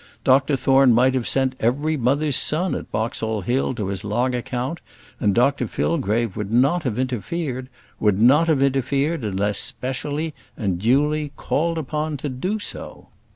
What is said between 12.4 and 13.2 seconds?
so.